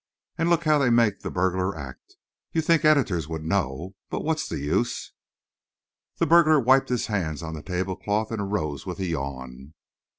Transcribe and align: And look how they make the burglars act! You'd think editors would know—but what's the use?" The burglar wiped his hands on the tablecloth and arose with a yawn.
And 0.35 0.49
look 0.49 0.63
how 0.63 0.79
they 0.79 0.89
make 0.89 1.19
the 1.19 1.29
burglars 1.29 1.75
act! 1.77 2.15
You'd 2.53 2.63
think 2.65 2.83
editors 2.83 3.27
would 3.27 3.43
know—but 3.43 4.23
what's 4.23 4.49
the 4.49 4.57
use?" 4.57 5.11
The 6.17 6.25
burglar 6.25 6.59
wiped 6.59 6.89
his 6.89 7.05
hands 7.05 7.43
on 7.43 7.53
the 7.53 7.61
tablecloth 7.61 8.31
and 8.31 8.41
arose 8.41 8.83
with 8.83 8.99
a 8.99 9.05
yawn. 9.05 9.75